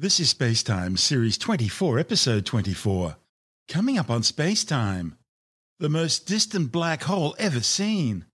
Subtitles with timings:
[0.00, 3.16] This is Spacetime, Series 24, Episode 24.
[3.66, 5.16] Coming up on Spacetime,
[5.80, 8.24] the most distant black hole ever seen,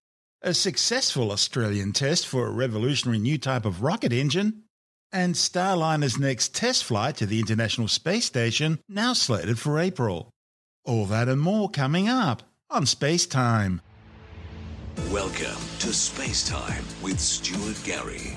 [0.42, 4.64] a successful Australian test for a revolutionary new type of rocket engine,
[5.11, 10.28] and Starliner's next test flight to the International Space Station now slated for April.
[10.84, 13.80] All that and more coming up on Spacetime.
[15.10, 18.36] Welcome to Space Time with Stuart Gary.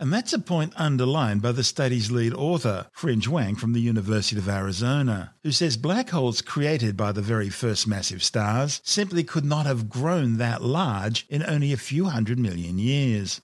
[0.00, 4.40] And that's a point underlined by the study's lead author, Feige Wang from the University
[4.40, 9.44] of Arizona, who says black holes created by the very first massive stars simply could
[9.44, 13.42] not have grown that large in only a few hundred million years.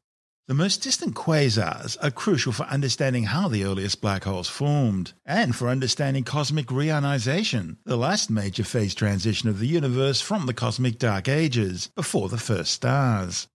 [0.49, 5.55] The most distant quasars are crucial for understanding how the earliest black holes formed, and
[5.55, 10.99] for understanding cosmic reionization, the last major phase transition of the universe from the cosmic
[10.99, 13.47] dark ages, before the first stars.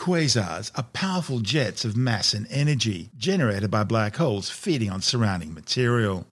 [0.00, 5.52] Quasars are powerful jets of mass and energy generated by black holes feeding on surrounding
[5.52, 6.26] material.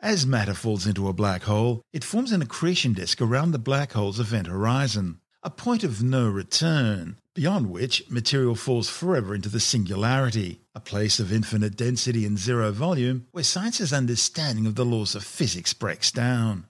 [0.00, 3.90] As matter falls into a black hole, it forms an accretion disk around the black
[3.90, 9.58] hole's event horizon, a point of no return, beyond which material falls forever into the
[9.58, 15.16] singularity, a place of infinite density and zero volume where science's understanding of the laws
[15.16, 16.67] of physics breaks down.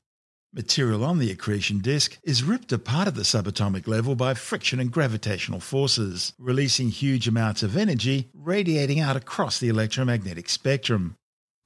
[0.54, 4.91] Material on the accretion disk is ripped apart at the subatomic level by friction and
[4.91, 11.16] gravitational forces, releasing huge amounts of energy radiating out across the electromagnetic spectrum.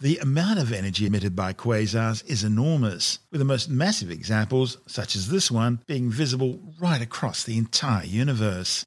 [0.00, 5.14] The amount of energy emitted by quasars is enormous, with the most massive examples, such
[5.14, 8.84] as this one, being visible right across the entire universe.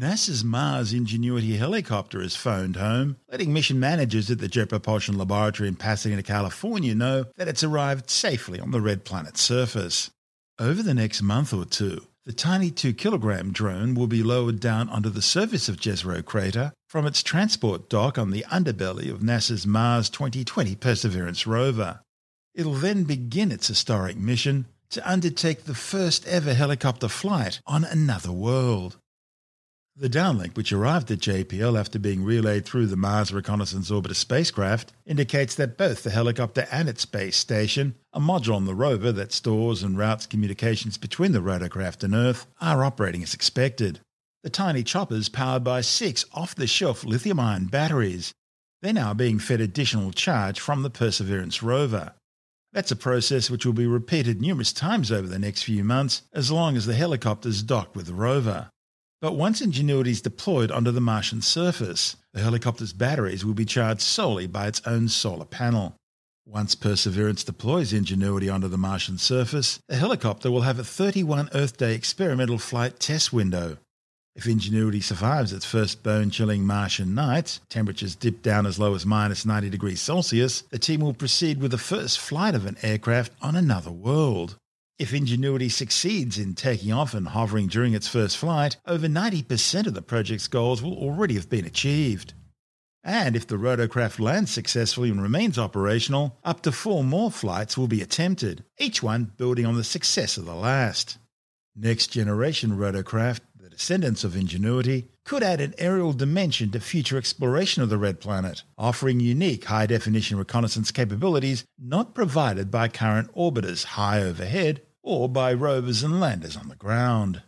[0.00, 5.68] NASA's Mars Ingenuity helicopter has phoned home, letting mission managers at the Jet Propulsion Laboratory
[5.68, 10.10] in Pasadena, California know that it's arrived safely on the red planet's surface.
[10.58, 14.88] Over the next month or two, the tiny 2 kilogram drone will be lowered down
[14.88, 19.66] onto the surface of Jezero crater from its transport dock on the underbelly of NASA's
[19.66, 22.00] Mars 2020 Perseverance rover.
[22.54, 28.32] It'll then begin its historic mission to undertake the first ever helicopter flight on another
[28.32, 28.96] world.
[30.00, 34.94] The downlink, which arrived at JPL after being relayed through the Mars Reconnaissance Orbiter spacecraft,
[35.04, 39.30] indicates that both the helicopter and its space station, a module on the rover that
[39.30, 44.00] stores and routes communications between the rotorcraft and Earth, are operating as expected.
[44.42, 48.32] The tiny choppers powered by six off-the-shelf lithium-ion batteries.
[48.80, 52.14] They're now being fed additional charge from the Perseverance rover.
[52.72, 56.50] That's a process which will be repeated numerous times over the next few months as
[56.50, 58.70] long as the helicopter's docked with the rover.
[59.20, 64.00] But once Ingenuity is deployed onto the Martian surface, the helicopter's batteries will be charged
[64.00, 65.94] solely by its own solar panel.
[66.46, 71.76] Once Perseverance deploys Ingenuity onto the Martian surface, the helicopter will have a 31 Earth
[71.76, 73.76] Day experimental flight test window.
[74.34, 79.04] If Ingenuity survives its first bone chilling Martian nights, temperatures dip down as low as
[79.04, 83.32] minus 90 degrees Celsius, the team will proceed with the first flight of an aircraft
[83.42, 84.56] on another world.
[85.00, 89.94] If Ingenuity succeeds in taking off and hovering during its first flight, over 90% of
[89.94, 92.34] the project's goals will already have been achieved.
[93.02, 97.88] And if the rotorcraft lands successfully and remains operational, up to four more flights will
[97.88, 101.16] be attempted, each one building on the success of the last.
[101.74, 107.82] Next generation rotorcraft, the descendants of Ingenuity, could add an aerial dimension to future exploration
[107.82, 113.84] of the Red Planet, offering unique high definition reconnaissance capabilities not provided by current orbiters
[113.84, 117.42] high overhead or by rovers and landers on the ground.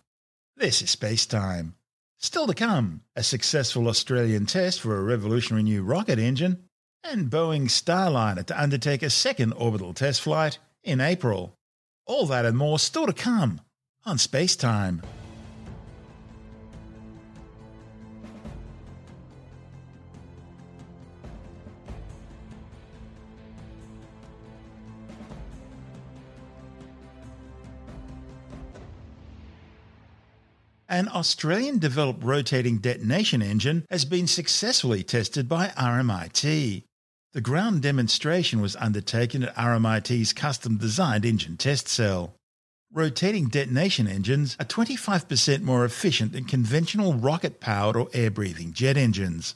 [0.56, 1.74] This is space time.
[2.18, 6.64] Still to come, a successful Australian test for a revolutionary new rocket engine,
[7.02, 11.56] and Boeing Starliner to undertake a second orbital test flight in April.
[12.06, 13.60] All that and more still to come
[14.04, 14.56] on Space
[30.92, 36.84] An Australian developed rotating detonation engine has been successfully tested by RMIT.
[37.32, 42.34] The ground demonstration was undertaken at RMIT's custom designed engine test cell.
[42.92, 48.98] Rotating detonation engines are 25% more efficient than conventional rocket powered or air breathing jet
[48.98, 49.54] engines.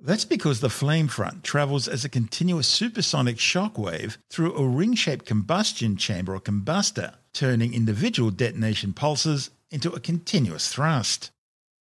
[0.00, 4.94] That's because the flame front travels as a continuous supersonic shock wave through a ring
[4.94, 11.30] shaped combustion chamber or combustor, turning individual detonation pulses into a continuous thrust.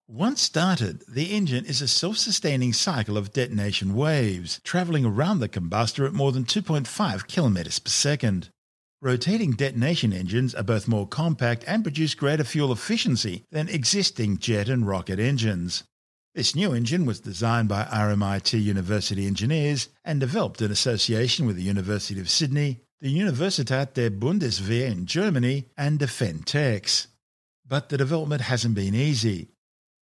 [0.08, 5.50] Once started, the engine is a self sustaining cycle of detonation waves, travelling around the
[5.50, 8.50] combustor at more than 2.5 kilometres per second.
[9.02, 14.70] Rotating detonation engines are both more compact and produce greater fuel efficiency than existing jet
[14.70, 15.86] and rocket engines.
[16.36, 21.64] This new engine was designed by RMIT University engineers and developed in association with the
[21.64, 27.08] University of Sydney, the Universität der Bundeswehr in Germany, and DefendTex.
[27.68, 29.50] But the development hasn't been easy.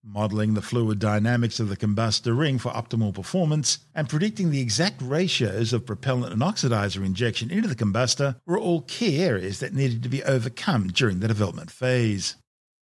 [0.06, 5.02] Modelling the fluid dynamics of the combustor ring for optimal performance and predicting the exact
[5.02, 10.04] ratios of propellant and oxidizer injection into the combustor were all key areas that needed
[10.04, 12.36] to be overcome during the development phase.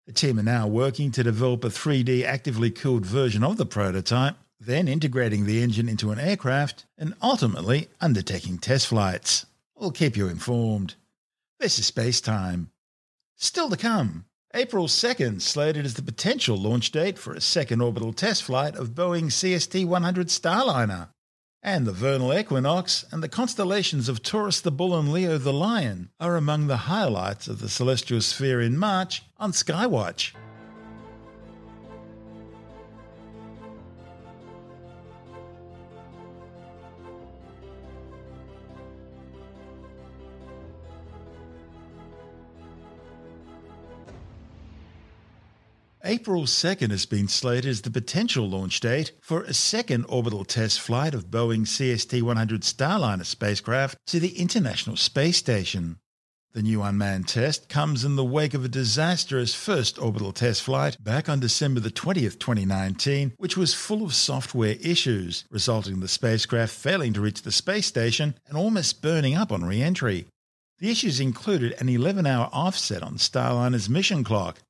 [0.07, 4.37] The team are now working to develop a 3D actively cooled version of the prototype,
[4.59, 9.47] then integrating the engine into an aircraft, and ultimately undertaking test flights.
[9.81, 10.97] We'll keep you informed.
[11.59, 12.71] This is Space Time.
[13.37, 14.27] Still to come.
[14.53, 18.91] April 2nd slated as the potential launch date for a second orbital test flight of
[18.91, 21.09] Boeing CST 100 Starliner.
[21.63, 26.11] And the vernal equinox and the constellations of Taurus the Bull and Leo the Lion
[26.21, 30.35] are among the highlights of the celestial sphere in March on Skywatch.
[46.05, 50.81] April 2nd has been slated as the potential launch date for a second orbital test
[50.81, 55.99] flight of Boeing CST 100 Starliner spacecraft to the International Space Station.
[56.55, 60.97] The new unmanned test comes in the wake of a disastrous first orbital test flight
[61.05, 66.09] back on December the 20th, 2019, which was full of software issues, resulting in the
[66.09, 70.27] spacecraft failing to reach the space station and almost burning up on re entry.
[70.79, 74.61] The issues included an 11 hour offset on Starliner's mission clock,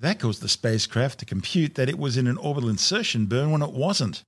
[0.00, 3.62] that caused the spacecraft to compute that it was in an orbital insertion burn when
[3.62, 4.22] it wasn't.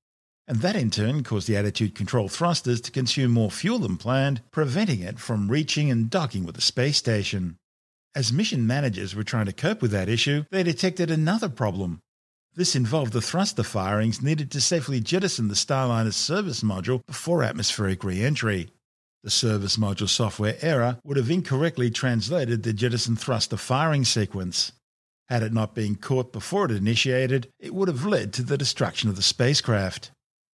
[0.47, 4.43] And that in turn caused the attitude control thrusters to consume more fuel than planned,
[4.51, 7.57] preventing it from reaching and docking with the space station.
[8.15, 12.01] As mission managers were trying to cope with that issue, they detected another problem.
[12.55, 18.05] This involved the thruster firings needed to safely jettison the Starliner's service module before atmospheric
[18.05, 18.69] re entry.
[19.23, 24.73] The service module software error would have incorrectly translated the jettison thruster firing sequence.
[25.33, 29.09] Had it not been caught before it initiated, it would have led to the destruction
[29.09, 30.11] of the spacecraft.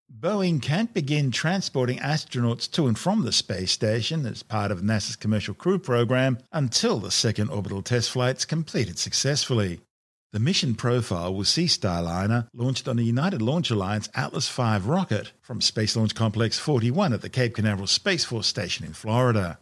[0.09, 5.17] Boeing can't begin transporting astronauts to and from the space station as part of NASA's
[5.17, 9.81] Commercial Crew program until the second orbital test flight's completed successfully.
[10.31, 15.33] The mission profile will see Starliner launched on the United Launch Alliance Atlas V rocket
[15.41, 19.59] from Space Launch Complex 41 at the Cape Canaveral Space Force Station in Florida.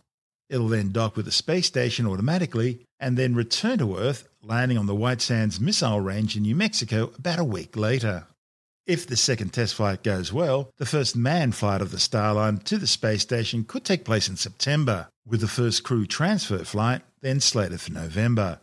[0.48, 4.86] It'll then dock with the space station automatically and then return to Earth, landing on
[4.86, 8.26] the White Sands Missile Range in New Mexico about a week later.
[8.86, 12.78] If the second test flight goes well, the first manned flight of the Starliner to
[12.78, 17.40] the space station could take place in September, with the first crew transfer flight then
[17.40, 18.60] slated for November.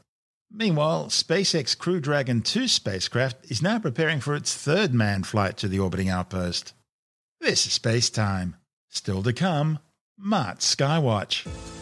[0.50, 5.68] Meanwhile, SpaceX Crew Dragon 2 spacecraft is now preparing for its third manned flight to
[5.68, 6.74] the orbiting outpost.
[7.42, 8.56] This is Space Time.
[8.90, 9.80] Still to come,
[10.18, 11.73] March Skywatch.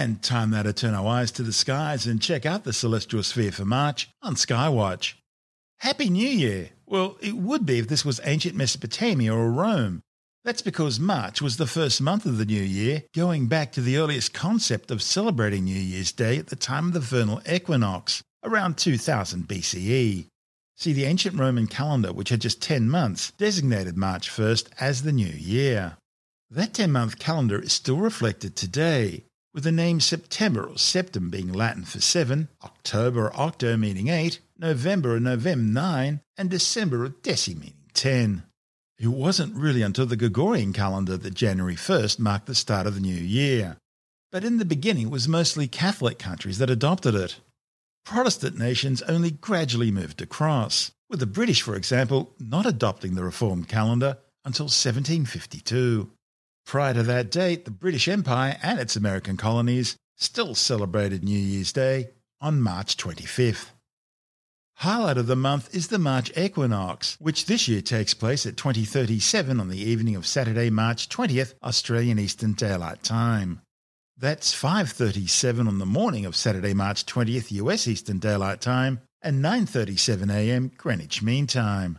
[0.00, 3.22] And time now to turn our eyes to the skies and check out the celestial
[3.22, 5.12] sphere for March on Skywatch.
[5.80, 6.70] Happy New Year!
[6.86, 10.00] Well, it would be if this was ancient Mesopotamia or Rome.
[10.42, 13.98] That's because March was the first month of the new year, going back to the
[13.98, 18.78] earliest concept of celebrating New Year's Day at the time of the vernal equinox, around
[18.78, 20.28] 2000 BCE.
[20.78, 25.12] See, the ancient Roman calendar, which had just 10 months, designated March 1st as the
[25.12, 25.98] new year.
[26.50, 31.52] That 10 month calendar is still reflected today, with the name September or Septem being
[31.52, 37.08] Latin for seven, October or Octo meaning eight, November or Novem nine, and December or
[37.10, 38.44] Deci meaning ten.
[38.98, 43.00] It wasn't really until the Gregorian calendar that January 1st marked the start of the
[43.00, 43.78] new year.
[44.30, 47.40] But in the beginning, it was mostly Catholic countries that adopted it.
[48.04, 53.68] Protestant nations only gradually moved across, with the British, for example, not adopting the Reformed
[53.68, 56.10] calendar until 1752.
[56.70, 61.72] Prior to that date, the British Empire and its American colonies still celebrated New Year's
[61.72, 62.10] Day
[62.40, 63.70] on March 25th.
[64.76, 69.58] Highlight of the month is the March equinox, which this year takes place at 2037
[69.58, 73.62] on the evening of Saturday, March 20th, Australian Eastern Daylight Time.
[74.16, 80.30] That's 5:37 on the morning of Saturday, March 20th, US Eastern Daylight Time, and 9:37
[80.30, 80.70] a.m.
[80.76, 81.98] Greenwich Mean Time.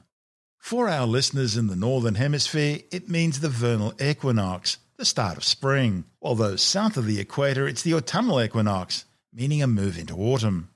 [0.62, 5.44] For our listeners in the Northern Hemisphere, it means the vernal equinox, the start of
[5.44, 10.16] spring, while those south of the equator, it's the autumnal equinox, meaning a move into
[10.16, 10.70] autumn.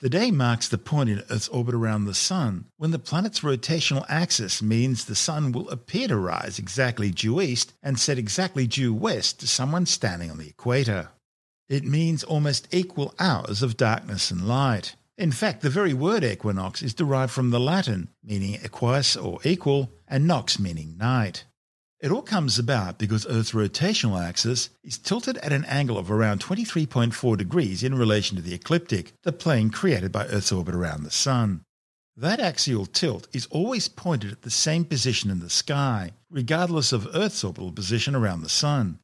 [0.00, 4.06] The day marks the point in Earth's orbit around the Sun when the planet's rotational
[4.08, 8.94] axis means the Sun will appear to rise exactly due east and set exactly due
[8.94, 11.10] west to someone standing on the equator.
[11.68, 14.96] It means almost equal hours of darkness and light.
[15.18, 19.90] In fact, the very word equinox is derived from the Latin, meaning equus or equal,
[20.06, 21.44] and nox meaning night.
[21.98, 26.40] It all comes about because Earth's rotational axis is tilted at an angle of around
[26.40, 31.10] 23.4 degrees in relation to the ecliptic, the plane created by Earth's orbit around the
[31.10, 31.62] Sun.
[32.16, 37.08] That axial tilt is always pointed at the same position in the sky, regardless of
[37.12, 39.00] Earth's orbital position around the Sun.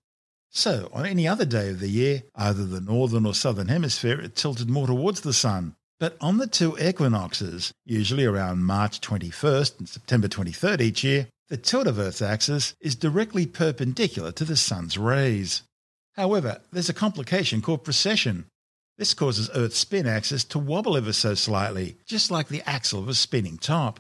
[0.49, 4.31] So, on any other day of the year, either the northern or southern hemisphere is
[4.37, 9.89] tilted more towards the Sun, but on the two equinoxes, usually around March 21st and
[9.89, 14.99] September 23rd each year, the tilt of Earth's axis is directly perpendicular to the Sun's
[14.99, 15.63] rays.
[16.13, 18.45] However, there's a complication called precession.
[18.99, 23.09] This causes Earth's spin axis to wobble ever so slightly, just like the axle of
[23.09, 23.99] a spinning top.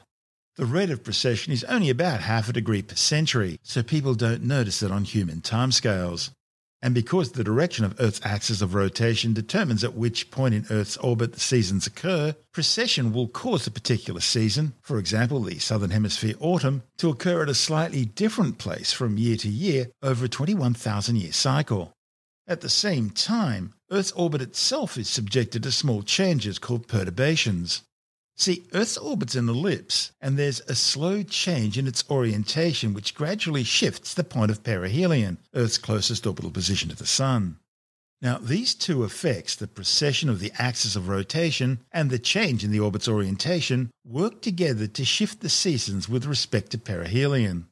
[0.57, 4.43] The rate of precession is only about half a degree per century, so people don't
[4.43, 6.33] notice it on human timescales.
[6.85, 10.99] And because the direction of Earth's axis of rotation determines at which point in Earth's
[10.99, 16.35] orbit the seasons occur, precession will cause a particular season, for example the Southern Hemisphere
[16.41, 21.17] autumn, to occur at a slightly different place from year to year over a 21,000
[21.17, 21.91] year cycle.
[22.47, 27.81] At the same time, Earth's orbit itself is subjected to small changes called perturbations.
[28.37, 33.63] See, Earth's orbit's an ellipse, and there's a slow change in its orientation which gradually
[33.63, 37.59] shifts the point of perihelion, Earth's closest orbital position to the Sun.
[38.21, 42.71] Now, these two effects, the precession of the axis of rotation and the change in
[42.71, 47.67] the orbit's orientation, work together to shift the seasons with respect to perihelion.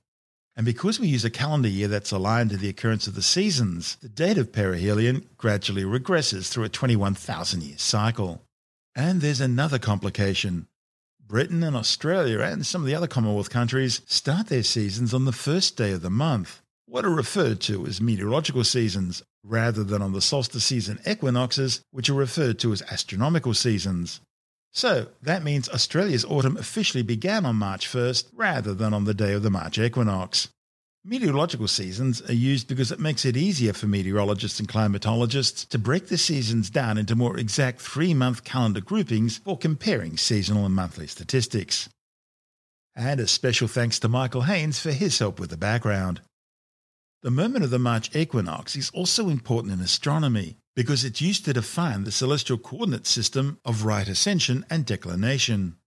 [0.55, 3.97] And because we use a calendar year that's aligned to the occurrence of the seasons,
[4.03, 8.43] the date of perihelion gradually regresses through a 21,000 year cycle.
[8.95, 10.67] And there's another complication.
[11.27, 15.33] Britain and Australia and some of the other Commonwealth countries start their seasons on the
[15.33, 20.13] first day of the month, what are referred to as meteorological seasons, rather than on
[20.13, 24.21] the solstices and equinoxes, which are referred to as astronomical seasons.
[24.73, 29.33] So that means Australia's autumn officially began on March 1st rather than on the day
[29.33, 30.49] of the March equinox.
[31.05, 36.07] Meteorological seasons are used because it makes it easier for meteorologists and climatologists to break
[36.07, 41.09] the seasons down into more exact three month calendar groupings for comparing seasonal and monthly
[41.09, 41.89] statistics.
[42.95, 46.21] And a special thanks to Michael Haynes for his help with the background.
[47.25, 51.53] The moment of the March equinox is also important in astronomy because it's used to
[51.53, 55.79] define the celestial coordinate system of right ascension and declination.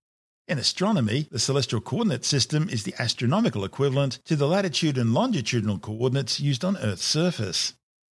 [0.48, 5.80] In astronomy, the celestial coordinate system is the astronomical equivalent to the latitude and longitudinal
[5.80, 7.74] coordinates used on Earth's surface.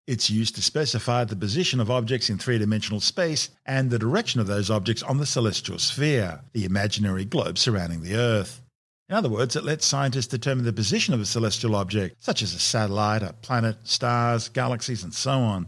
[0.08, 4.42] It's used to specify the position of objects in three dimensional space and the direction
[4.42, 8.62] of those objects on the celestial sphere, the imaginary globe surrounding the Earth.
[9.08, 12.54] In other words, it lets scientists determine the position of a celestial object, such as
[12.54, 15.68] a satellite, a planet, stars, galaxies, and so on.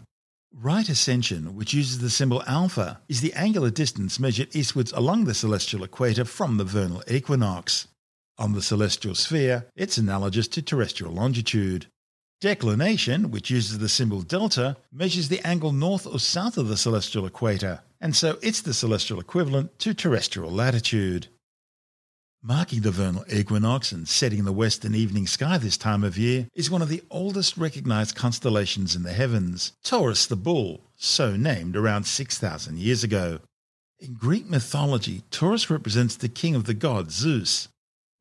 [0.51, 5.35] Right ascension, which uses the symbol alpha, is the angular distance measured eastwards along the
[5.35, 7.87] celestial equator from the vernal equinox.
[8.39, 11.85] On the celestial sphere, it's analogous to terrestrial longitude.
[12.41, 17.27] Declination, which uses the symbol delta, measures the angle north or south of the celestial
[17.27, 21.27] equator, and so it's the celestial equivalent to terrestrial latitude.
[22.41, 26.71] Marking the vernal equinox and setting the western evening sky this time of year is
[26.71, 32.05] one of the oldest recognized constellations in the heavens, Taurus the Bull, so named around
[32.05, 33.39] 6,000 years ago.
[33.99, 37.67] In Greek mythology, Taurus represents the king of the gods, Zeus.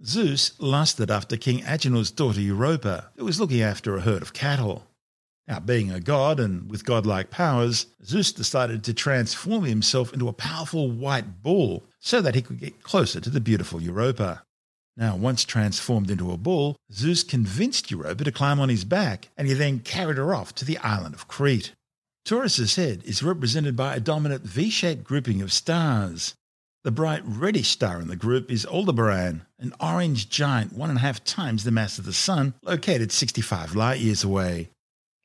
[0.05, 4.85] Zeus lusted after King Agenor's daughter Europa, who was looking after a herd of cattle.
[5.47, 10.33] Now, being a god and with godlike powers, Zeus decided to transform himself into a
[10.33, 14.43] powerful white bull so that he could get closer to the beautiful Europa.
[14.97, 19.47] Now, once transformed into a bull, Zeus convinced Europa to climb on his back, and
[19.47, 21.73] he then carried her off to the island of Crete.
[22.25, 26.35] Taurus's head is represented by a dominant V shaped grouping of stars.
[26.85, 31.03] The bright reddish star in the group is Aldebaran, an orange giant one and a
[31.03, 34.71] half times the mass of the Sun, located 65 light years away.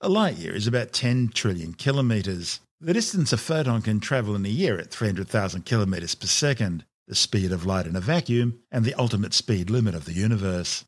[0.02, 2.60] A light year is about 10 trillion kilometres.
[2.84, 7.16] The distance a photon can travel in a year at 300,000 kilometres per second, the
[7.16, 10.84] speed of light in a vacuum, and the ultimate speed limit of the universe.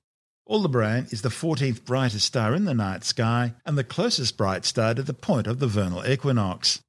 [0.45, 4.93] Aldebaran is the 14th brightest star in the night sky and the closest bright star
[4.93, 6.81] to the point of the vernal equinox.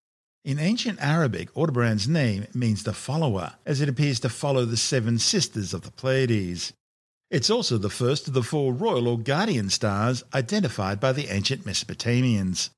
[0.45, 5.21] In ancient Arabic, Aldebaran's name means the follower, as it appears to follow the seven
[5.21, 6.73] sisters of the Pleiades.
[7.31, 11.65] It's also the first of the four royal or guardian stars identified by the ancient
[11.65, 12.71] Mesopotamians.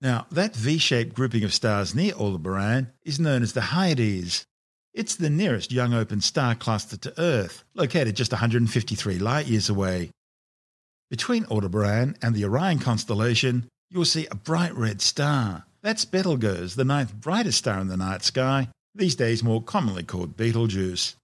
[0.00, 4.44] Now, that V shaped grouping of stars near Aldebaran is known as the Hyades.
[4.92, 10.10] It's the nearest young open star cluster to Earth, located just 153 light years away.
[11.10, 15.64] Between Aldebaran and the Orion constellation, you'll see a bright red star.
[15.82, 20.36] That's Betelgeuse, the ninth brightest star in the night sky, these days more commonly called
[20.36, 21.16] Betelgeuse.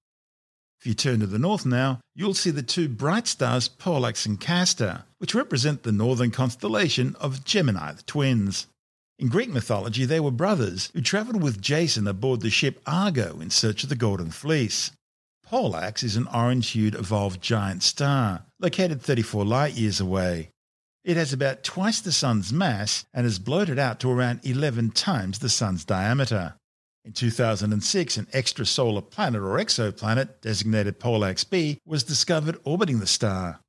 [0.80, 4.40] If you turn to the north now, you'll see the two bright stars Pollux and
[4.40, 8.66] Castor, which represent the northern constellation of Gemini, the twins.
[9.18, 13.50] In Greek mythology, they were brothers who travelled with Jason aboard the ship Argo in
[13.50, 14.92] search of the Golden Fleece.
[15.44, 20.48] Pollux is an orange hued evolved giant star, located 34 light years away.
[21.04, 25.40] It has about twice the Sun's mass and is bloated out to around 11 times
[25.40, 26.54] the Sun's diameter.
[27.04, 33.60] In 2006, an extrasolar planet or exoplanet, designated Pollux b, was discovered orbiting the star.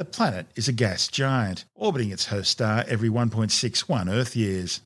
[0.00, 4.80] The planet is a gas giant, orbiting its host star every 1.61 Earth years.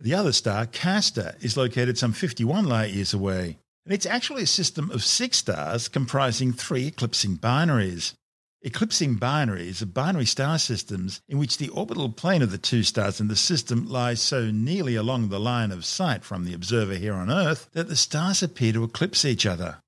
[0.00, 4.46] The other star, Castor, is located some 51 light years away, and it's actually a
[4.46, 8.14] system of six stars comprising three eclipsing binaries.
[8.62, 13.20] Eclipsing binaries are binary star systems in which the orbital plane of the two stars
[13.20, 17.12] in the system lies so nearly along the line of sight from the observer here
[17.12, 19.82] on Earth that the stars appear to eclipse each other.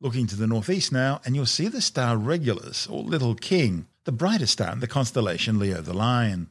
[0.00, 4.12] Looking to the northeast now, and you'll see the star Regulus, or Little King, the
[4.12, 6.50] brightest star in the constellation Leo the Lion.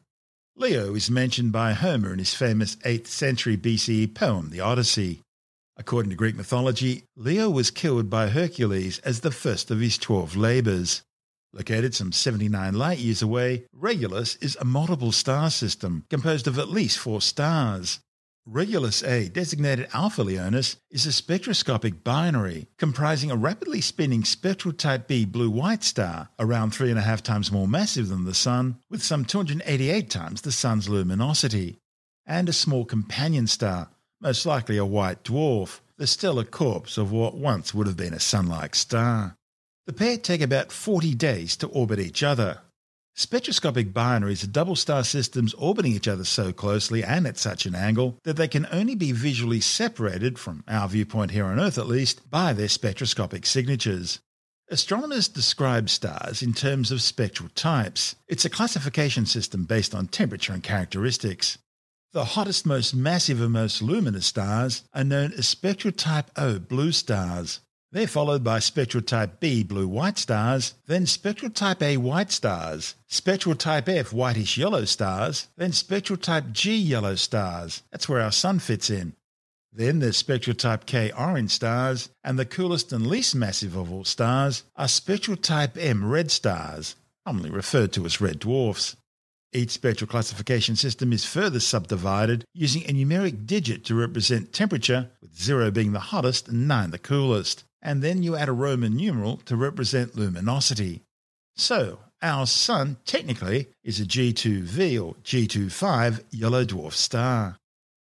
[0.58, 5.22] Leo is mentioned by Homer in his famous 8th century BCE poem, The Odyssey.
[5.78, 10.36] According to Greek mythology, Leo was killed by Hercules as the first of his 12
[10.36, 11.04] labours.
[11.54, 16.68] Located some 79 light years away, Regulus is a multiple star system composed of at
[16.68, 18.02] least four stars.
[18.50, 25.06] Regulus A, designated Alpha Leonis, is a spectroscopic binary comprising a rapidly spinning spectral type
[25.06, 28.78] B blue white star, around three and a half times more massive than the Sun,
[28.90, 31.80] with some 288 times the Sun's luminosity,
[32.26, 33.90] and a small companion star,
[34.22, 38.20] most likely a white dwarf, the stellar corpse of what once would have been a
[38.20, 39.36] sun like star.
[39.88, 42.62] The pair take about 40 days to orbit each other.
[43.20, 47.74] Spectroscopic binaries are double star systems orbiting each other so closely and at such an
[47.74, 51.88] angle that they can only be visually separated, from our viewpoint here on Earth at
[51.88, 54.20] least, by their spectroscopic signatures.
[54.70, 58.16] Astronomers describe stars in terms of spectral types.
[58.28, 61.58] It's a classification system based on temperature and characteristics.
[62.14, 66.92] The hottest, most massive, and most luminous stars are known as spectral type O blue
[66.92, 67.62] stars.
[67.89, 72.95] They're followed by spectral type B blue white stars, then spectral type A white stars,
[73.08, 77.84] spectral type F whitish yellow stars, then spectral type G yellow stars.
[77.89, 79.15] That's where our sun fits in.
[79.71, 84.04] Then there's spectral type K orange stars, and the coolest and least massive of all
[84.04, 88.97] stars are spectral type M red stars, commonly referred to as red dwarfs.
[89.54, 95.41] Each spectral classification system is further subdivided using a numeric digit to represent temperature, with
[95.41, 99.38] 0 being the hottest and 9 the coolest and then you add a Roman numeral
[99.46, 101.04] to represent luminosity.
[101.56, 107.58] So, our Sun technically is a G2V or G25 yellow dwarf star.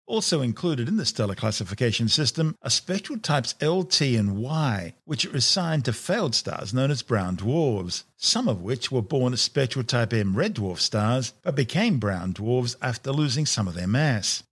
[0.06, 5.34] Also included in the stellar classification system are spectral types LT and Y, which are
[5.34, 9.84] assigned to failed stars known as brown dwarfs, some of which were born as spectral
[9.84, 14.42] type M red dwarf stars but became brown dwarfs after losing some of their mass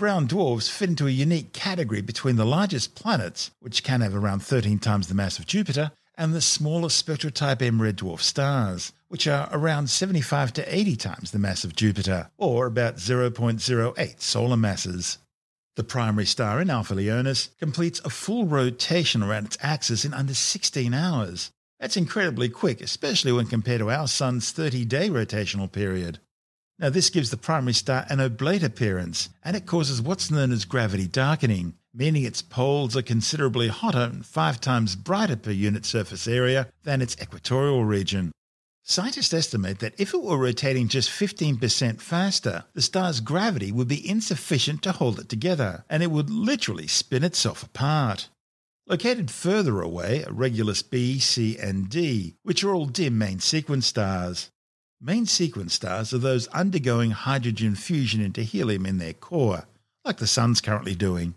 [0.00, 4.40] brown dwarfs fit into a unique category between the largest planets, which can have around
[4.40, 8.94] 13 times the mass of Jupiter, and the smallest spectral type M red dwarf stars,
[9.08, 14.56] which are around 75 to 80 times the mass of Jupiter, or about 0.08 solar
[14.56, 15.18] masses.
[15.76, 20.32] The primary star in Alpha Leonis completes a full rotation around its axis in under
[20.32, 21.50] 16 hours.
[21.78, 26.20] That's incredibly quick, especially when compared to our Sun's 30 day rotational period.
[26.80, 30.64] Now, this gives the primary star an oblate appearance, and it causes what's known as
[30.64, 36.26] gravity darkening, meaning its poles are considerably hotter and five times brighter per unit surface
[36.26, 38.32] area than its equatorial region.
[38.82, 44.08] Scientists estimate that if it were rotating just 15% faster, the star's gravity would be
[44.08, 48.30] insufficient to hold it together, and it would literally spin itself apart.
[48.86, 53.86] Located further away are Regulus B, C, and D, which are all dim main sequence
[53.86, 54.50] stars.
[55.02, 59.64] Main sequence stars are those undergoing hydrogen fusion into helium in their core,
[60.04, 61.36] like the Sun's currently doing.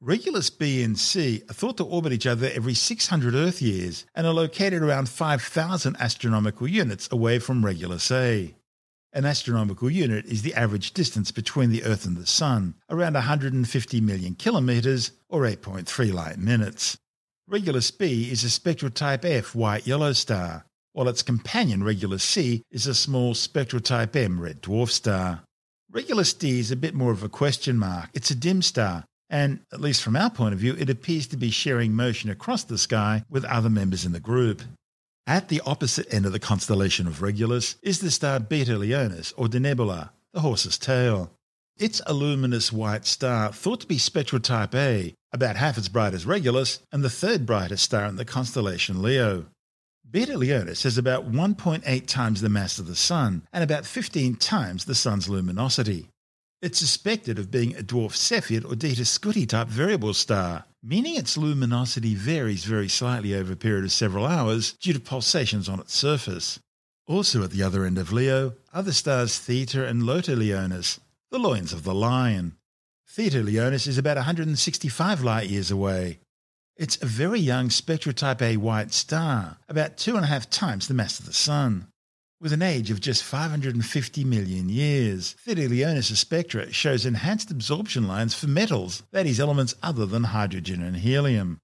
[0.00, 4.28] Regulus B and C are thought to orbit each other every 600 Earth years and
[4.28, 8.54] are located around 5,000 astronomical units away from Regulus A.
[9.12, 14.00] An astronomical unit is the average distance between the Earth and the Sun, around 150
[14.00, 16.96] million kilometres or 8.3 light minutes.
[17.48, 22.62] Regulus B is a spectral type F white yellow star, while its companion Regulus C
[22.70, 25.42] is a small spectral type M red dwarf star.
[25.92, 28.10] Regulus D is a bit more of a question mark.
[28.14, 31.36] It's a dim star, and, at least from our point of view, it appears to
[31.36, 34.62] be sharing motion across the sky with other members in the group.
[35.26, 39.46] At the opposite end of the constellation of Regulus is the star Beta Leonis, or
[39.46, 41.30] Denebola, the horse's tail.
[41.76, 46.14] It's a luminous white star thought to be spectral type A, about half as bright
[46.14, 49.46] as Regulus, and the third brightest star in the constellation Leo.
[50.10, 54.84] Beta Leonis has about 1.8 times the mass of the Sun and about 15 times
[54.84, 56.08] the Sun's luminosity.
[56.60, 61.38] It's suspected of being a dwarf Cepheid or Eta Scuti type variable star, meaning its
[61.38, 65.94] luminosity varies very slightly over a period of several hours due to pulsations on its
[65.94, 66.58] surface.
[67.06, 70.98] Also at the other end of Leo are the stars Theta and Iota Leonis,
[71.30, 72.56] the loins of the lion.
[73.08, 76.18] Theta Leonis is about 165 light years away,
[76.80, 80.88] it's a very young spectral type A white star, about two and a half times
[80.88, 81.88] the mass of the Sun.
[82.40, 88.32] With an age of just 550 million years, Theta Leonis' spectra shows enhanced absorption lines
[88.32, 91.58] for metals, that is, elements other than hydrogen and helium.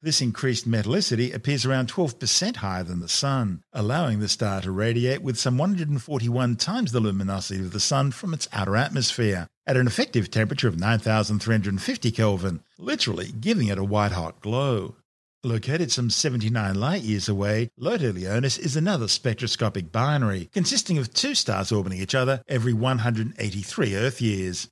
[0.00, 5.20] This increased metallicity appears around 12% higher than the Sun, allowing the star to radiate
[5.20, 9.86] with some 141 times the luminosity of the Sun from its outer atmosphere, at an
[9.86, 14.96] effective temperature of 9350 Kelvin, literally giving it a white hot glow.
[15.44, 21.34] Located some 79 light years away, Iota Leonis is another spectroscopic binary, consisting of two
[21.34, 24.68] stars orbiting each other every 183 Earth years.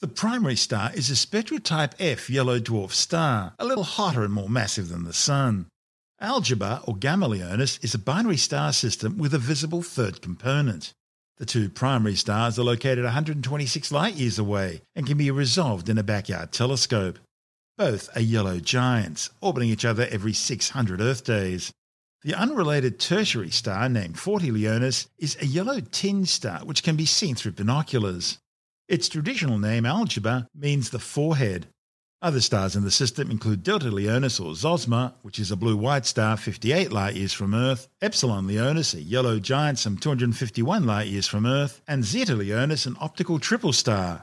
[0.00, 4.32] The primary star is a spectral type F yellow dwarf star, a little hotter and
[4.32, 5.66] more massive than the Sun.
[6.20, 10.92] Algieba, or Gamma Leonis, is a binary star system with a visible third component.
[11.40, 15.96] The two primary stars are located 126 light years away and can be resolved in
[15.96, 17.18] a backyard telescope.
[17.78, 21.72] Both are yellow giants, orbiting each other every 600 Earth days.
[22.24, 27.06] The unrelated tertiary star, named 40 Leonis, is a yellow tinged star which can be
[27.06, 28.36] seen through binoculars.
[28.86, 31.68] Its traditional name, Algieba, means the forehead.
[32.22, 36.04] Other stars in the system include Delta Leonis or Zosma, which is a blue white
[36.04, 41.26] star 58 light years from Earth, Epsilon Leonis, a yellow giant some 251 light years
[41.26, 44.22] from Earth, and Zeta Leonis, an optical triple star.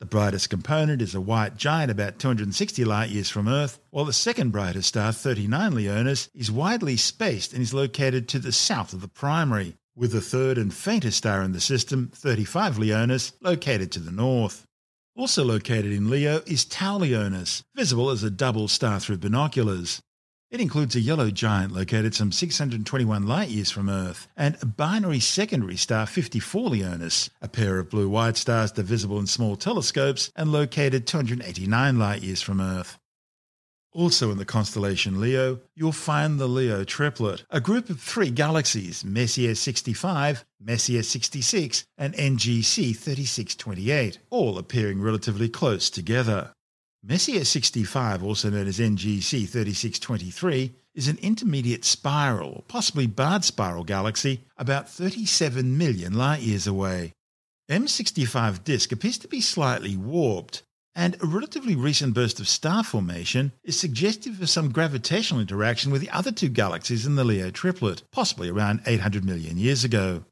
[0.00, 4.12] The brightest component is a white giant about 260 light years from Earth, while the
[4.12, 9.02] second brightest star, 39 Leonis, is widely spaced and is located to the south of
[9.02, 14.00] the primary, with the third and faintest star in the system, 35 Leonis, located to
[14.00, 14.65] the north.
[15.16, 20.02] Also located in Leo is Tau Leonis, visible as a double star through binoculars.
[20.50, 25.20] It includes a yellow giant located some 621 light years from Earth, and a binary
[25.20, 29.56] secondary star 54 Leonis, a pair of blue white stars that are visible in small
[29.56, 32.98] telescopes and located 289 light years from Earth.
[33.96, 39.02] Also in the constellation Leo, you'll find the Leo triplet, a group of three galaxies,
[39.06, 46.52] Messier 65, Messier 66, and NGC 3628, all appearing relatively close together.
[47.02, 54.42] Messier 65, also known as NGC 3623, is an intermediate spiral, possibly barred spiral galaxy,
[54.58, 57.14] about 37 million light years away.
[57.70, 60.64] M65 disk appears to be slightly warped,
[60.96, 66.00] and a relatively recent burst of star formation is suggestive of some gravitational interaction with
[66.00, 70.24] the other two galaxies in the Leo triplet, possibly around 800 million years ago.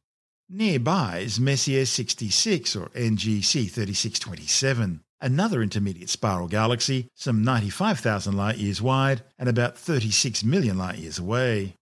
[0.49, 8.83] Nearby is Messier 66 or NGC 3627 another intermediate spiral galaxy, some 95,000 light years
[8.83, 11.75] wide and about 36 million light years away.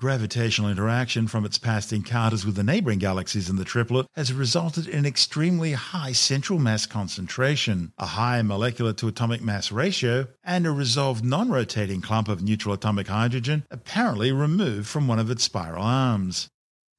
[0.00, 4.88] Gravitational interaction from its past encounters with the neighbouring galaxies in the triplet has resulted
[4.88, 10.70] in extremely high central mass concentration, a high molecular to atomic mass ratio, and a
[10.70, 15.82] resolved non rotating clump of neutral atomic hydrogen apparently removed from one of its spiral
[15.82, 16.48] arms.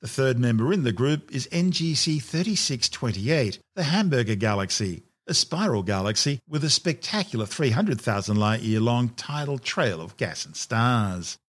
[0.02, 6.40] The third member in the group is NGC 3628, the Hamburger Galaxy, a spiral galaxy
[6.48, 11.40] with a spectacular 300,000 light year long tidal trail of gas and stars.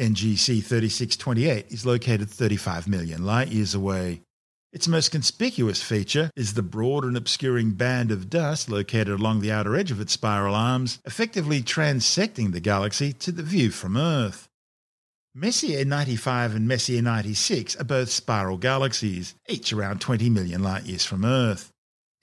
[0.00, 4.22] NGC 3628 is located 35 million light years away.
[4.72, 9.52] Its most conspicuous feature is the broad and obscuring band of dust located along the
[9.52, 14.48] outer edge of its spiral arms, effectively transecting the galaxy to the view from Earth.
[15.34, 21.04] Messier 95 and Messier 96 are both spiral galaxies, each around 20 million light years
[21.04, 21.70] from Earth.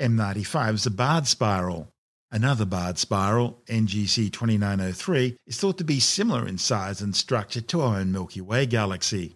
[0.01, 1.89] M95 is a barred spiral.
[2.29, 7.81] Another barred spiral, NGC 2903, is thought to be similar in size and structure to
[7.81, 9.35] our own Milky Way galaxy.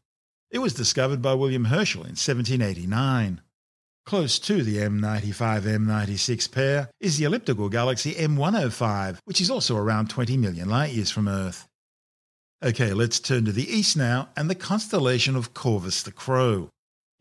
[0.52, 3.40] It was discovered by William Herschel in 1789.
[4.06, 10.10] Close to the M95 M96 pair is the elliptical galaxy M105, which is also around
[10.10, 11.68] 20 million light years from Earth.
[12.62, 16.68] Okay, let's turn to the east now and the constellation of Corvus the Crow.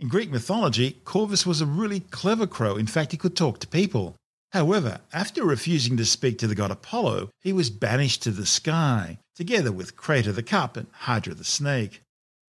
[0.00, 2.76] In Greek mythology, Corvus was a really clever crow.
[2.76, 4.16] In fact, he could talk to people.
[4.52, 9.18] However, after refusing to speak to the god Apollo, he was banished to the sky,
[9.36, 12.02] together with Crater the Cup and Hydra the Snake.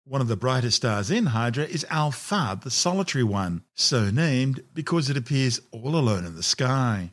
[0.04, 5.10] One of the brightest stars in Hydra is Alphard, the solitary one, so named because
[5.10, 7.10] it appears all alone in the sky.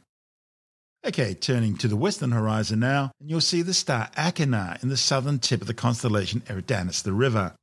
[1.05, 4.97] Okay, turning to the western horizon now, and you'll see the star Achernar in the
[4.97, 7.55] southern tip of the constellation Eridanus the River.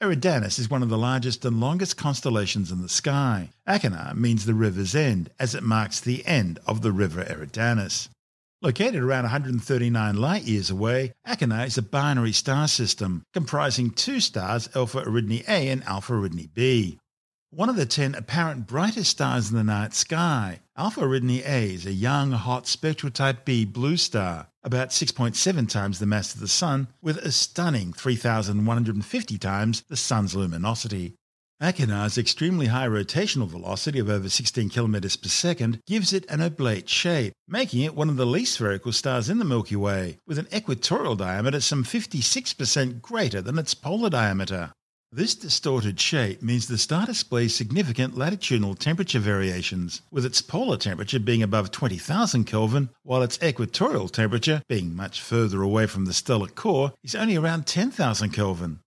[0.00, 3.50] Eridanus is one of the largest and longest constellations in the sky.
[3.66, 8.08] Achernar means the river's end, as it marks the end of the river Eridanus.
[8.62, 14.68] Located around 139 light years away, Achernar is a binary star system comprising two stars,
[14.72, 17.00] Alpha Eridani A and Alpha Eridani B.
[17.50, 21.86] One of the ten apparent brightest stars in the night sky, Alpha Eridani A is
[21.86, 26.46] a young, hot spectral type B blue star, about 6.7 times the mass of the
[26.46, 31.14] Sun, with a stunning 3,150 times the Sun's luminosity.
[31.60, 36.88] Achernar's extremely high rotational velocity of over 16 km per second gives it an oblate
[36.88, 40.46] shape, making it one of the least spherical stars in the Milky Way, with an
[40.54, 44.72] equatorial diameter some 56% greater than its polar diameter.
[45.10, 51.18] This distorted shape means the star displays significant latitudinal temperature variations, with its polar temperature
[51.18, 56.48] being above 20,000 Kelvin, while its equatorial temperature, being much further away from the stellar
[56.48, 58.80] core, is only around 10,000 Kelvin.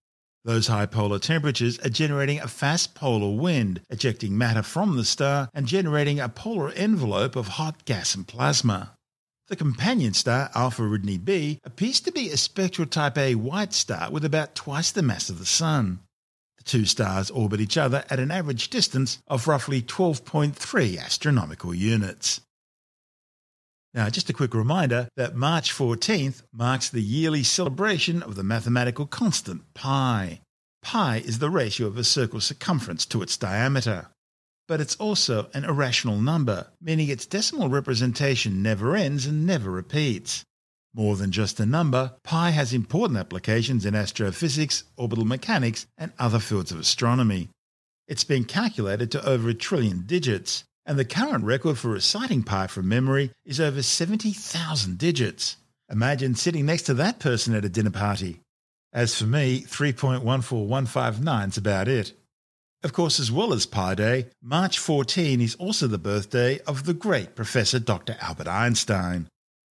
[0.44, 5.50] Those high polar temperatures are generating a fast polar wind, ejecting matter from the star
[5.56, 8.96] and generating a polar envelope of hot gas and plasma.
[9.48, 14.12] The companion star Alpha Eridani b appears to be a spectral type A white star
[14.12, 16.00] with about twice the mass of the Sun.
[16.62, 22.42] The two stars orbit each other at an average distance of roughly 12.3 astronomical units.
[23.96, 29.08] Now, just a quick reminder that March 14th marks the yearly celebration of the mathematical
[29.08, 30.42] constant pi.
[30.84, 34.10] Pi is the ratio of a circle's circumference to its diameter.
[34.68, 40.46] But it's also an irrational number, meaning its decimal representation never ends and never repeats.
[40.94, 46.40] More than just a number, pi has important applications in astrophysics, orbital mechanics, and other
[46.40, 47.48] fields of astronomy.
[48.10, 52.68] It's been calculated to over a trillion digits, and the current record for reciting pi
[52.68, 55.56] from memory is over 70,000 digits.
[55.90, 58.42] Imagine sitting next to that person at a dinner party.
[58.92, 62.12] As for me, 3.14159 is about it.
[62.84, 66.94] Of course, as well as Pi Day, March 14 is also the birthday of the
[66.94, 68.18] great Professor Dr.
[68.20, 69.28] Albert Einstein.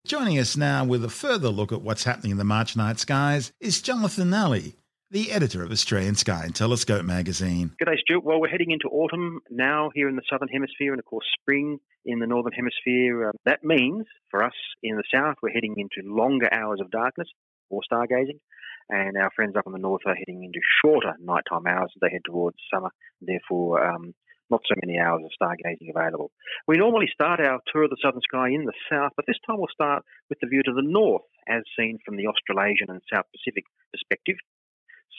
[0.08, 3.52] Joining us now with a further look at what's happening in the March night skies
[3.60, 4.78] is Jonathan Nally,
[5.12, 7.74] the editor of Australian Sky and Telescope magazine.
[7.78, 8.24] Good day, Stuart.
[8.24, 11.80] Well, we're heading into autumn now here in the southern hemisphere, and of course, spring
[12.06, 13.28] in the northern hemisphere.
[13.28, 17.28] Uh, that means for us in the south, we're heading into longer hours of darkness
[17.70, 18.39] or stargazing,
[18.88, 22.10] and our friends up in the north are heading into shorter nighttime hours as they
[22.10, 22.91] head towards summer.
[23.20, 24.13] Therefore, um,
[24.49, 26.31] not so many hours of stargazing available.
[26.67, 29.57] We normally start our tour of the southern sky in the south, but this time
[29.57, 33.25] we'll start with the view to the north, as seen from the Australasian and South
[33.36, 34.38] Pacific perspective.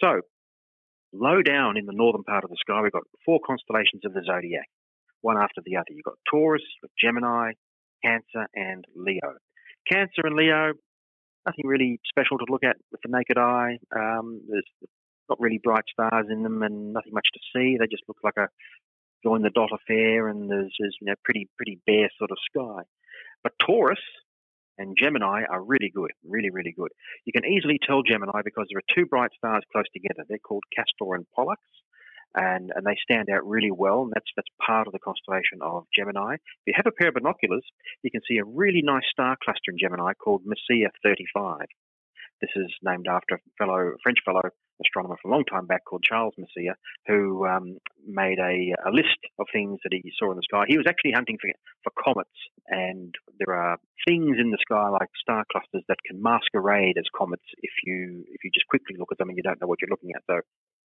[0.02, 0.20] So,
[1.12, 4.22] low down in the northern part of the sky, we've got four constellations of the
[4.24, 4.68] zodiac,
[5.20, 5.90] one after the other.
[5.90, 7.52] You've got Taurus, you've got Gemini,
[8.04, 9.36] Cancer, and Leo.
[9.90, 10.72] Cancer and Leo,
[11.46, 13.78] nothing really special to look at with the naked eye.
[13.94, 14.68] Um, there's
[15.28, 17.76] not really bright stars in them and nothing much to see.
[17.78, 18.48] They just look like a
[19.22, 22.82] join the dot affair, and there's, there's you know pretty pretty bare sort of sky.
[23.42, 24.00] But Taurus
[24.76, 26.90] and Gemini are really good, really really good.
[27.24, 30.24] You can easily tell Gemini because there are two bright stars close together.
[30.28, 31.60] They're called Castor and Pollux.
[32.34, 35.86] And, and they stand out really well, and that's that's part of the constellation of
[35.96, 36.34] Gemini.
[36.34, 37.64] If you have a pair of binoculars,
[38.02, 41.64] you can see a really nice star cluster in Gemini called Messier 35.
[42.42, 44.50] This is named after a fellow French fellow
[44.84, 46.74] astronomer from a long time back called Charles Messier,
[47.06, 50.64] who um, made a, a, list of things that he saw in the sky.
[50.68, 51.50] He was actually hunting for,
[51.84, 52.38] for comets,
[52.68, 57.44] and there are things in the sky like star clusters that can masquerade as comets
[57.58, 59.90] if you if you just quickly look at them and you don't know what you're
[59.90, 60.22] looking at.
[60.26, 60.40] So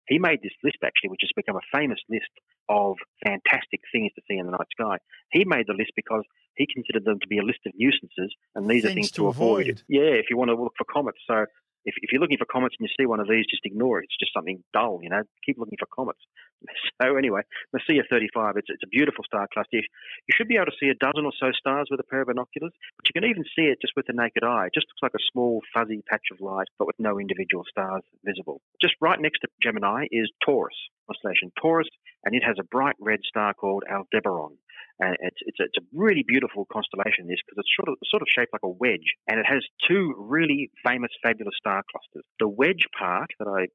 [0.07, 2.33] he made this list actually, which has become a famous list
[2.67, 4.97] of fantastic things to see in the night sky.
[5.31, 6.23] He made the list because
[6.55, 9.21] he considered them to be a list of nuisances, and these things are things to,
[9.23, 9.69] to avoid.
[9.69, 9.83] avoid.
[9.87, 11.19] Yeah, if you want to look for comets.
[11.25, 11.45] So
[11.85, 14.05] if, if you're looking for comets and you see one of these, just ignore it.
[14.05, 15.23] It's just something dull, you know.
[15.45, 16.19] Keep looking for comets.
[17.01, 19.77] So anyway, Messier 35, it's, it's a beautiful star cluster.
[19.79, 22.27] You should be able to see a dozen or so stars with a pair of
[22.27, 24.67] binoculars, but you can even see it just with the naked eye.
[24.67, 28.03] It just looks like a small fuzzy patch of light, but with no individual stars
[28.25, 28.59] visible.
[28.81, 30.75] Just right next to Gemini is Taurus,
[31.07, 31.87] constellation Taurus,
[32.25, 34.57] and it has a bright red star called Aldebaran.
[34.99, 38.21] And it's, it's, a, it's a really beautiful constellation, this, because it's sort of, sort
[38.21, 39.15] of shaped like a wedge.
[39.27, 42.25] And it has two really famous, fabulous star clusters.
[42.39, 43.67] The wedge part that I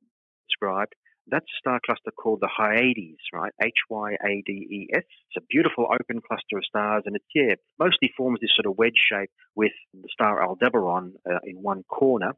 [0.48, 0.92] described,
[1.26, 3.52] that's a star cluster called the Hyades, right?
[3.62, 5.04] H Y A D E S.
[5.08, 8.76] It's a beautiful open cluster of stars, and it's, yeah, mostly forms this sort of
[8.76, 12.32] wedge shape with the star Aldebaran uh, in one corner.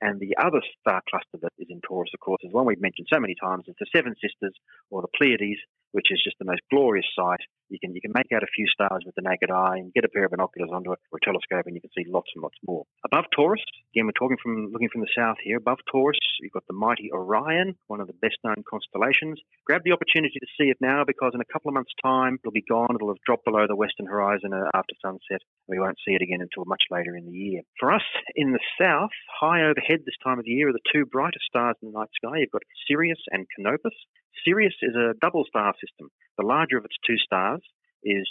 [0.00, 3.06] And the other star cluster that is in Taurus, of course, is one we've mentioned
[3.12, 3.64] so many times.
[3.68, 4.56] It's the Seven Sisters
[4.90, 5.60] or the Pleiades,
[5.92, 7.38] which is just the most glorious sight.
[7.72, 10.04] You can you can make out a few stars with the naked eye and get
[10.04, 12.42] a pair of binoculars onto it or a telescope and you can see lots and
[12.42, 12.84] lots more.
[13.04, 13.64] Above Taurus,
[13.96, 15.56] again we're talking from looking from the south here.
[15.56, 19.40] Above Taurus, you've got the mighty Orion, one of the best known constellations.
[19.64, 22.52] Grab the opportunity to see it now because in a couple of months' time it'll
[22.52, 22.92] be gone.
[22.94, 25.40] It'll have dropped below the western horizon uh, after sunset.
[25.66, 27.62] We won't see it again until much later in the year.
[27.80, 28.04] For us
[28.36, 31.76] in the south, high overhead this time of the year are the two brightest stars
[31.80, 32.44] in the night sky.
[32.44, 33.96] You've got Sirius and Canopus.
[34.44, 36.10] Sirius is a double star system.
[36.38, 37.60] The larger of its two stars
[38.02, 38.28] is,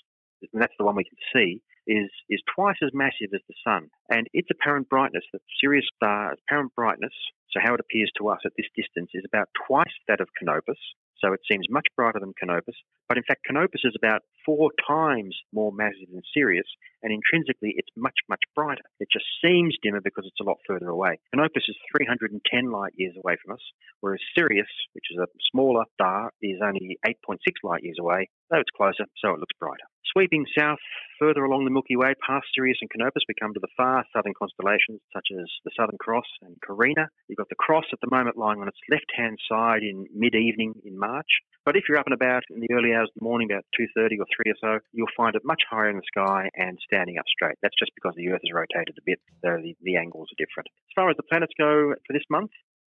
[0.54, 3.90] and that's the one we can see, is is twice as massive as the sun,
[4.10, 7.14] and its apparent brightness, the Sirius star's apparent brightness,
[7.50, 10.80] so how it appears to us at this distance, is about twice that of Canopus.
[11.20, 12.76] So it seems much brighter than Canopus,
[13.12, 16.66] but in fact, Canopus is about four times more massive than Sirius,
[17.04, 18.88] and intrinsically, it's much, much brighter.
[19.02, 21.20] It just seems dimmer because it's a lot further away.
[21.36, 23.62] Canopus is 310 light years away from us,
[24.00, 28.72] whereas Sirius, which is a smaller star, is only 8.6 light years away, though it's
[28.78, 29.84] closer, so it looks brighter.
[30.14, 30.80] Sweeping south
[31.20, 34.34] further along the Milky Way, past Sirius and Canopus, we come to the far southern
[34.38, 37.08] constellations such as the Southern Cross and Carina.
[37.30, 41.00] You've got the Cross at the moment lying on its left-hand side in mid-evening in
[41.00, 41.30] March.
[41.64, 44.20] But if you're up and about in the early hours of the morning, about 2.30
[44.20, 47.26] or 3 or so, you'll find it much higher in the sky and standing up
[47.28, 47.58] straight.
[47.62, 50.68] That's just because the Earth has rotated a bit, so the, the angles are different.
[50.90, 52.52] As far as the planets go for this month,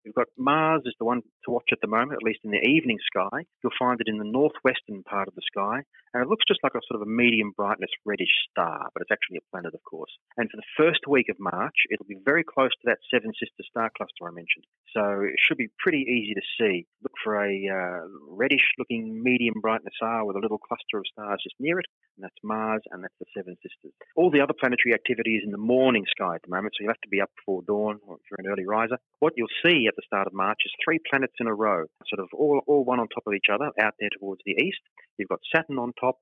[0.05, 2.61] We've got Mars is the one to watch at the moment, at least in the
[2.61, 3.45] evening sky.
[3.63, 5.81] You'll find it in the northwestern part of the sky,
[6.13, 9.11] and it looks just like a sort of a medium brightness reddish star, but it's
[9.11, 10.13] actually a planet, of course.
[10.37, 13.65] And for the first week of March, it'll be very close to that Seven Sister
[13.65, 14.69] star cluster I mentioned.
[14.93, 16.87] So it should be pretty easy to see.
[17.03, 21.41] Look for a uh, reddish looking medium brightness star with a little cluster of stars
[21.43, 21.87] just near it,
[22.17, 23.97] and that's Mars, and that's the Seven Sisters.
[24.17, 26.93] All the other planetary activity is in the morning sky at the moment, so you'll
[26.93, 28.99] have to be up before dawn or if you're an early riser.
[29.19, 32.21] What you'll see at the start of March is three planets in a row, sort
[32.21, 34.81] of all, all one on top of each other out there towards the east.
[35.19, 36.19] You've got Saturn on top,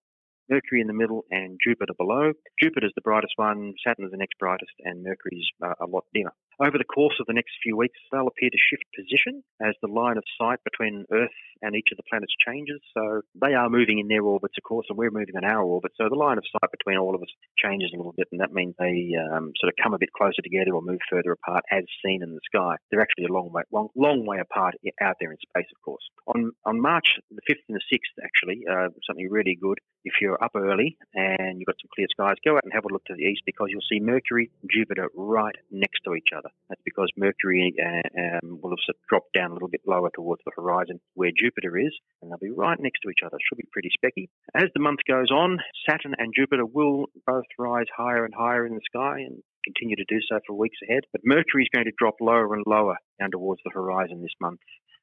[0.50, 2.32] Mercury in the middle, and Jupiter below.
[2.60, 6.34] Jupiter's the brightest one, Saturn's the next brightest, and Mercury's uh, a lot dimmer.
[6.60, 9.88] Over the course of the next few weeks, they'll appear to shift position as the
[9.88, 12.80] line of sight between Earth and each of the planets changes.
[12.92, 15.92] So they are moving in their orbits, of course, and we're moving in our orbit.
[15.96, 18.52] So the line of sight between all of us changes a little bit, and that
[18.52, 21.84] means they um, sort of come a bit closer together or move further apart as
[22.04, 22.76] seen in the sky.
[22.90, 26.02] They're actually a long way, long, long way apart out there in space, of course.
[26.26, 29.78] On on March the 5th and the 6th, actually, uh, something really good.
[30.04, 32.92] If you're up early and you've got some clear skies, go out and have a
[32.92, 36.41] look to the east because you'll see Mercury Jupiter right next to each other.
[36.68, 40.52] That's because Mercury uh, um, will have dropped down a little bit lower towards the
[40.56, 43.36] horizon where Jupiter is, and they'll be right next to each other.
[43.48, 44.28] Should be pretty specky.
[44.54, 48.74] As the month goes on, Saturn and Jupiter will both rise higher and higher in
[48.74, 51.04] the sky and continue to do so for weeks ahead.
[51.12, 54.60] But Mercury is going to drop lower and lower down towards the horizon this month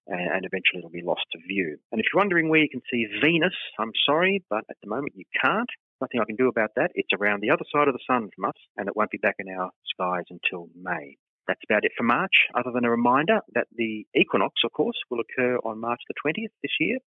[0.10, 1.78] and eventually it'll be lost to view.
[1.92, 5.14] And if you're wondering where you can see Venus, I'm sorry, but at the moment
[5.16, 5.70] you can't.
[6.02, 6.92] Nothing I can do about that.
[6.96, 9.36] It's around the other side of the sun from us, and it won't be back
[9.40, 11.18] in our skies until May.
[11.50, 15.20] That's about it for March, other than a reminder that the equinox, of course, will
[15.20, 17.00] occur on March the 20th this year.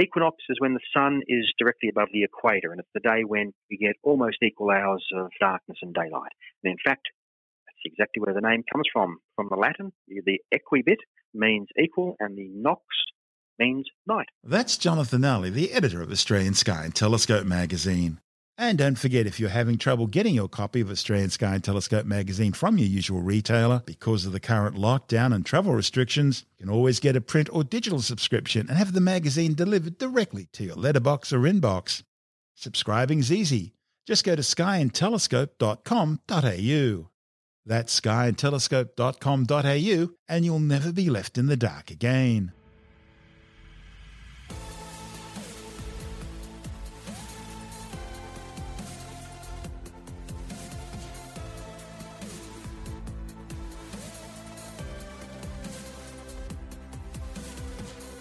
[0.00, 3.52] Equinox is when the sun is directly above the equator, and it's the day when
[3.68, 6.30] you get almost equal hours of darkness and daylight.
[6.62, 7.08] And in fact,
[7.66, 9.16] that's exactly where the name comes from.
[9.34, 11.00] From the Latin, the equibit
[11.34, 12.82] means equal, and the nox
[13.58, 14.28] means night.
[14.44, 18.20] That's Jonathan Nally, the editor of Australian Sky and Telescope magazine.
[18.60, 22.04] And don't forget, if you're having trouble getting your copy of Australian Sky and Telescope
[22.04, 26.74] magazine from your usual retailer because of the current lockdown and travel restrictions, you can
[26.74, 30.74] always get a print or digital subscription and have the magazine delivered directly to your
[30.74, 32.02] letterbox or inbox.
[32.56, 33.74] Subscribing's easy.
[34.08, 37.10] Just go to skyandtelescope.com.au.
[37.64, 42.50] That's skyandtelescope.com.au, and you'll never be left in the dark again.